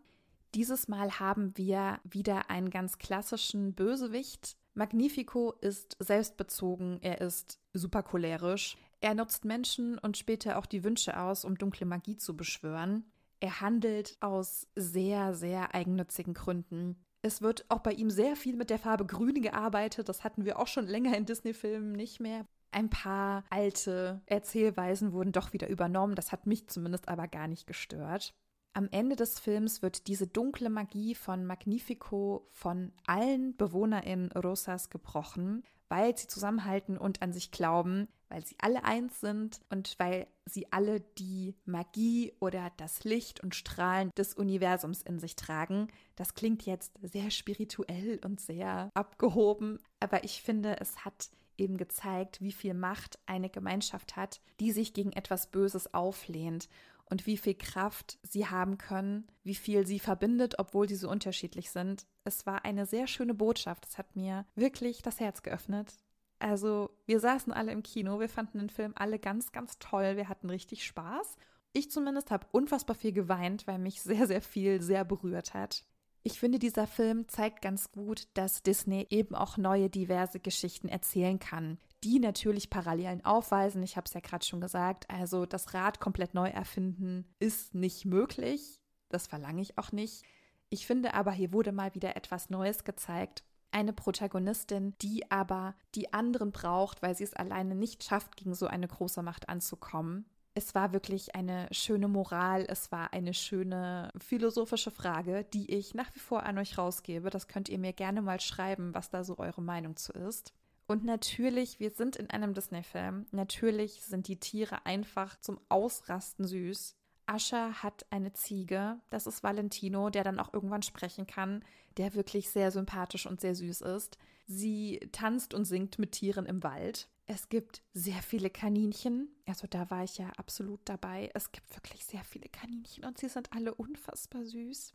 Dieses 0.54 0.88
Mal 0.88 1.20
haben 1.20 1.56
wir 1.56 2.00
wieder 2.04 2.50
einen 2.50 2.70
ganz 2.70 2.98
klassischen 2.98 3.74
Bösewicht, 3.74 4.56
Magnifico 4.76 5.52
ist 5.60 5.96
selbstbezogen, 5.98 6.98
er 7.00 7.20
ist 7.20 7.58
super 7.72 8.02
cholerisch. 8.02 8.76
Er 9.00 9.14
nutzt 9.14 9.44
Menschen 9.44 9.98
und 9.98 10.16
später 10.16 10.58
auch 10.58 10.66
die 10.66 10.84
Wünsche 10.84 11.18
aus, 11.18 11.44
um 11.44 11.56
dunkle 11.56 11.86
Magie 11.86 12.16
zu 12.16 12.36
beschwören. 12.36 13.04
Er 13.40 13.60
handelt 13.60 14.16
aus 14.20 14.66
sehr, 14.74 15.34
sehr 15.34 15.74
eigennützigen 15.74 16.34
Gründen. 16.34 16.96
Es 17.22 17.42
wird 17.42 17.64
auch 17.68 17.80
bei 17.80 17.92
ihm 17.92 18.10
sehr 18.10 18.36
viel 18.36 18.56
mit 18.56 18.70
der 18.70 18.78
Farbe 18.78 19.06
Grün 19.06 19.40
gearbeitet. 19.42 20.08
Das 20.08 20.24
hatten 20.24 20.44
wir 20.44 20.58
auch 20.58 20.68
schon 20.68 20.86
länger 20.86 21.16
in 21.16 21.26
Disney-Filmen 21.26 21.92
nicht 21.92 22.20
mehr. 22.20 22.46
Ein 22.70 22.90
paar 22.90 23.44
alte 23.50 24.20
Erzählweisen 24.26 25.12
wurden 25.12 25.32
doch 25.32 25.52
wieder 25.52 25.68
übernommen. 25.68 26.14
Das 26.14 26.32
hat 26.32 26.46
mich 26.46 26.68
zumindest 26.68 27.08
aber 27.08 27.28
gar 27.28 27.48
nicht 27.48 27.66
gestört. 27.66 28.34
Am 28.76 28.90
Ende 28.90 29.16
des 29.16 29.40
Films 29.40 29.80
wird 29.80 30.06
diese 30.06 30.26
dunkle 30.26 30.68
Magie 30.68 31.14
von 31.14 31.46
Magnifico 31.46 32.46
von 32.52 32.92
allen 33.06 33.56
BewohnerInnen 33.56 34.30
Rosas 34.32 34.90
gebrochen, 34.90 35.64
weil 35.88 36.14
sie 36.14 36.26
zusammenhalten 36.26 36.98
und 36.98 37.22
an 37.22 37.32
sich 37.32 37.50
glauben, 37.50 38.06
weil 38.28 38.44
sie 38.44 38.54
alle 38.58 38.84
eins 38.84 39.18
sind 39.18 39.62
und 39.70 39.94
weil 39.96 40.26
sie 40.44 40.70
alle 40.74 41.00
die 41.00 41.54
Magie 41.64 42.34
oder 42.38 42.70
das 42.76 43.04
Licht 43.04 43.42
und 43.42 43.54
Strahlen 43.54 44.10
des 44.14 44.34
Universums 44.34 45.00
in 45.00 45.20
sich 45.20 45.36
tragen. 45.36 45.88
Das 46.14 46.34
klingt 46.34 46.66
jetzt 46.66 46.92
sehr 47.00 47.30
spirituell 47.30 48.20
und 48.26 48.42
sehr 48.42 48.90
abgehoben, 48.92 49.78
aber 50.00 50.22
ich 50.22 50.42
finde, 50.42 50.78
es 50.80 51.02
hat 51.02 51.30
eben 51.56 51.78
gezeigt, 51.78 52.42
wie 52.42 52.52
viel 52.52 52.74
Macht 52.74 53.18
eine 53.24 53.48
Gemeinschaft 53.48 54.16
hat, 54.16 54.42
die 54.60 54.72
sich 54.72 54.92
gegen 54.92 55.12
etwas 55.12 55.46
Böses 55.46 55.94
auflehnt 55.94 56.68
und 57.08 57.26
wie 57.26 57.36
viel 57.36 57.54
Kraft 57.54 58.18
sie 58.22 58.46
haben 58.46 58.78
können, 58.78 59.26
wie 59.44 59.54
viel 59.54 59.86
sie 59.86 59.98
verbindet, 59.98 60.58
obwohl 60.58 60.88
sie 60.88 60.96
so 60.96 61.08
unterschiedlich 61.08 61.70
sind. 61.70 62.06
Es 62.24 62.46
war 62.46 62.64
eine 62.64 62.86
sehr 62.86 63.06
schöne 63.06 63.34
Botschaft. 63.34 63.86
Es 63.86 63.98
hat 63.98 64.16
mir 64.16 64.44
wirklich 64.54 65.02
das 65.02 65.20
Herz 65.20 65.42
geöffnet. 65.42 66.00
Also, 66.38 66.90
wir 67.06 67.20
saßen 67.20 67.52
alle 67.52 67.72
im 67.72 67.82
Kino, 67.82 68.20
wir 68.20 68.28
fanden 68.28 68.58
den 68.58 68.70
Film 68.70 68.92
alle 68.94 69.18
ganz, 69.18 69.52
ganz 69.52 69.78
toll, 69.78 70.16
wir 70.16 70.28
hatten 70.28 70.50
richtig 70.50 70.84
Spaß. 70.84 71.36
Ich 71.72 71.90
zumindest 71.90 72.30
habe 72.30 72.46
unfassbar 72.52 72.94
viel 72.94 73.12
geweint, 73.12 73.66
weil 73.66 73.78
mich 73.78 74.02
sehr, 74.02 74.26
sehr 74.26 74.42
viel 74.42 74.82
sehr 74.82 75.04
berührt 75.04 75.54
hat. 75.54 75.84
Ich 76.22 76.38
finde, 76.40 76.58
dieser 76.58 76.86
Film 76.86 77.28
zeigt 77.28 77.62
ganz 77.62 77.92
gut, 77.92 78.28
dass 78.34 78.62
Disney 78.62 79.06
eben 79.10 79.34
auch 79.34 79.56
neue, 79.56 79.88
diverse 79.88 80.40
Geschichten 80.40 80.88
erzählen 80.88 81.38
kann 81.38 81.78
die 82.06 82.20
natürlich 82.20 82.70
Parallelen 82.70 83.24
aufweisen. 83.24 83.82
Ich 83.82 83.96
habe 83.96 84.04
es 84.06 84.14
ja 84.14 84.20
gerade 84.20 84.46
schon 84.46 84.60
gesagt. 84.60 85.10
Also 85.10 85.44
das 85.44 85.74
Rad 85.74 85.98
komplett 85.98 86.34
neu 86.34 86.48
erfinden 86.48 87.26
ist 87.40 87.74
nicht 87.74 88.04
möglich. 88.04 88.80
Das 89.08 89.26
verlange 89.26 89.60
ich 89.60 89.76
auch 89.76 89.90
nicht. 89.90 90.22
Ich 90.68 90.86
finde 90.86 91.14
aber, 91.14 91.32
hier 91.32 91.52
wurde 91.52 91.72
mal 91.72 91.96
wieder 91.96 92.14
etwas 92.16 92.48
Neues 92.48 92.84
gezeigt. 92.84 93.42
Eine 93.72 93.92
Protagonistin, 93.92 94.94
die 95.02 95.28
aber 95.32 95.74
die 95.96 96.12
anderen 96.12 96.52
braucht, 96.52 97.02
weil 97.02 97.16
sie 97.16 97.24
es 97.24 97.34
alleine 97.34 97.74
nicht 97.74 98.04
schafft, 98.04 98.36
gegen 98.36 98.54
so 98.54 98.68
eine 98.68 98.86
große 98.86 99.22
Macht 99.22 99.48
anzukommen. 99.48 100.26
Es 100.54 100.76
war 100.76 100.92
wirklich 100.92 101.34
eine 101.34 101.66
schöne 101.72 102.06
Moral, 102.06 102.66
es 102.68 102.92
war 102.92 103.12
eine 103.12 103.34
schöne 103.34 104.12
philosophische 104.16 104.92
Frage, 104.92 105.44
die 105.52 105.72
ich 105.74 105.92
nach 105.94 106.14
wie 106.14 106.20
vor 106.20 106.44
an 106.44 106.56
euch 106.58 106.78
rausgebe. 106.78 107.30
Das 107.30 107.48
könnt 107.48 107.68
ihr 107.68 107.78
mir 107.78 107.92
gerne 107.92 108.22
mal 108.22 108.38
schreiben, 108.40 108.94
was 108.94 109.10
da 109.10 109.24
so 109.24 109.38
eure 109.38 109.60
Meinung 109.60 109.96
zu 109.96 110.12
ist. 110.12 110.54
Und 110.86 111.04
natürlich, 111.04 111.80
wir 111.80 111.90
sind 111.90 112.16
in 112.16 112.30
einem 112.30 112.54
Disney-Film. 112.54 113.26
Natürlich 113.32 114.02
sind 114.02 114.28
die 114.28 114.38
Tiere 114.38 114.86
einfach 114.86 115.40
zum 115.40 115.60
Ausrasten 115.68 116.46
süß. 116.46 116.96
Ascha 117.26 117.82
hat 117.82 118.06
eine 118.10 118.32
Ziege, 118.32 119.00
das 119.10 119.26
ist 119.26 119.42
Valentino, 119.42 120.10
der 120.10 120.22
dann 120.22 120.38
auch 120.38 120.54
irgendwann 120.54 120.82
sprechen 120.82 121.26
kann, 121.26 121.64
der 121.96 122.14
wirklich 122.14 122.50
sehr 122.50 122.70
sympathisch 122.70 123.26
und 123.26 123.40
sehr 123.40 123.56
süß 123.56 123.80
ist. 123.80 124.16
Sie 124.46 125.00
tanzt 125.10 125.52
und 125.52 125.64
singt 125.64 125.98
mit 125.98 126.12
Tieren 126.12 126.46
im 126.46 126.62
Wald. 126.62 127.08
Es 127.26 127.48
gibt 127.48 127.82
sehr 127.92 128.22
viele 128.22 128.50
Kaninchen. 128.50 129.28
Also 129.46 129.66
da 129.66 129.90
war 129.90 130.04
ich 130.04 130.18
ja 130.18 130.28
absolut 130.36 130.80
dabei. 130.84 131.30
Es 131.34 131.50
gibt 131.50 131.74
wirklich 131.74 132.04
sehr 132.04 132.22
viele 132.22 132.48
Kaninchen 132.48 133.04
und 133.04 133.18
sie 133.18 133.28
sind 133.28 133.52
alle 133.52 133.74
unfassbar 133.74 134.44
süß. 134.44 134.94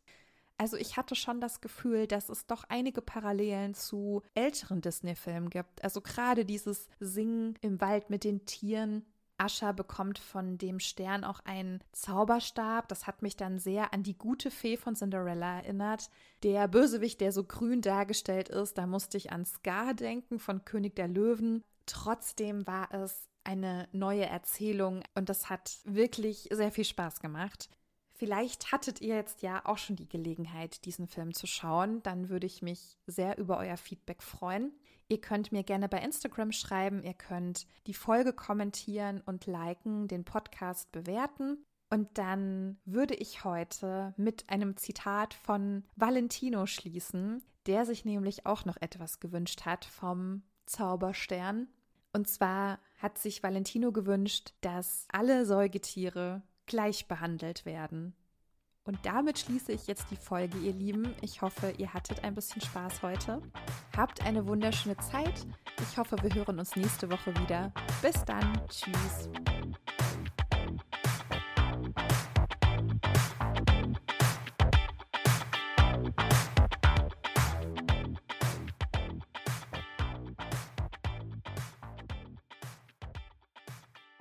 Also 0.62 0.78
ich 0.78 0.96
hatte 0.96 1.16
schon 1.16 1.42
das 1.42 1.60
Gefühl, 1.60 2.06
dass 2.06 2.30
es 2.30 2.46
doch 2.46 2.66
einige 2.70 3.02
Parallelen 3.02 3.74
zu 3.74 4.22
älteren 4.36 4.80
Disney-Filmen 4.80 5.50
gibt. 5.50 5.84
Also 5.84 6.02
gerade 6.02 6.46
dieses 6.46 6.88
Singen 7.00 7.58
im 7.62 7.82
Wald 7.82 8.12
mit 8.12 8.24
den 8.24 8.46
Tieren. 8.46 9.04
Ascha 9.40 9.72
bekommt 9.72 10.20
von 10.20 10.60
dem 10.60 10.80
Stern 10.80 11.24
auch 11.24 11.40
einen 11.46 11.84
Zauberstab. 11.94 12.88
Das 12.90 13.08
hat 13.08 13.24
mich 13.24 13.36
dann 13.36 13.58
sehr 13.58 13.92
an 13.92 14.04
die 14.04 14.16
gute 14.16 14.52
Fee 14.52 14.78
von 14.78 14.96
Cinderella 14.96 15.62
erinnert. 15.62 16.12
Der 16.44 16.68
Bösewicht, 16.68 17.22
der 17.22 17.32
so 17.32 17.44
grün 17.44 17.82
dargestellt 17.82 18.50
ist, 18.50 18.78
da 18.78 18.86
musste 18.86 19.18
ich 19.18 19.32
an 19.32 19.46
Scar 19.46 19.96
denken 19.96 20.38
von 20.38 20.64
König 20.64 20.96
der 20.96 21.08
Löwen. 21.08 21.64
Trotzdem 21.88 22.68
war 22.68 22.94
es 22.94 23.28
eine 23.44 23.90
neue 23.94 24.28
Erzählung 24.28 25.02
und 25.16 25.28
das 25.28 25.50
hat 25.50 25.80
wirklich 25.86 26.50
sehr 26.52 26.72
viel 26.72 26.86
Spaß 26.86 27.20
gemacht. 27.20 27.68
Vielleicht 28.22 28.72
hattet 28.72 29.02
ihr 29.02 29.16
jetzt 29.16 29.42
ja 29.42 29.66
auch 29.66 29.80
schon 29.80 29.96
die 29.96 30.08
Gelegenheit, 30.08 30.86
diesen 30.86 31.08
Film 31.08 31.34
zu 31.34 31.48
schauen. 31.48 32.04
Dann 32.04 32.30
würde 32.30 32.46
ich 32.46 32.62
mich 32.62 33.00
sehr 33.08 33.40
über 33.40 33.58
euer 33.58 33.78
Feedback 33.78 34.22
freuen. 34.22 34.74
Ihr 35.08 35.20
könnt 35.20 35.52
mir 35.52 35.64
gerne 35.64 35.90
bei 35.90 35.98
Instagram 35.98 36.52
schreiben, 36.52 37.02
ihr 37.02 37.16
könnt 37.16 37.66
die 37.88 37.96
Folge 37.96 38.32
kommentieren 38.32 39.22
und 39.26 39.48
liken, 39.48 40.08
den 40.08 40.24
Podcast 40.24 40.92
bewerten. 40.92 41.66
Und 41.90 42.16
dann 42.20 42.78
würde 42.86 43.16
ich 43.16 43.44
heute 43.44 44.14
mit 44.18 44.48
einem 44.50 44.78
Zitat 44.78 45.34
von 45.34 45.84
Valentino 45.96 46.68
schließen, 46.68 47.42
der 47.66 47.88
sich 47.88 48.06
nämlich 48.06 48.46
auch 48.46 48.66
noch 48.66 48.78
etwas 48.82 49.20
gewünscht 49.20 49.66
hat 49.66 49.84
vom 49.84 50.44
Zauberstern. 50.68 51.70
Und 52.14 52.28
zwar 52.28 52.78
hat 53.00 53.18
sich 53.18 53.42
Valentino 53.42 53.92
gewünscht, 53.92 54.54
dass 54.62 55.08
alle 55.12 55.48
Säugetiere 55.48 56.44
gleich 56.72 57.08
behandelt 57.08 57.66
werden. 57.66 58.16
Und 58.84 58.98
damit 59.04 59.38
schließe 59.38 59.74
ich 59.74 59.86
jetzt 59.86 60.10
die 60.10 60.16
Folge, 60.16 60.58
ihr 60.58 60.74
Lieben. 60.74 61.14
Ich 61.22 61.42
hoffe, 61.42 61.72
ihr 61.78 61.94
hattet 61.94 62.24
ein 62.24 62.34
bisschen 62.34 62.62
Spaß 62.62 63.04
heute. 63.04 63.42
Habt 63.96 64.26
eine 64.26 64.48
wunderschöne 64.48 64.98
Zeit. 64.98 65.46
Ich 65.82 65.98
hoffe, 65.98 66.16
wir 66.24 66.34
hören 66.34 66.58
uns 66.58 66.76
nächste 66.76 67.12
Woche 67.12 67.36
wieder. 67.42 67.72
Bis 68.02 68.24
dann. 68.26 68.60
Tschüss. 68.70 69.30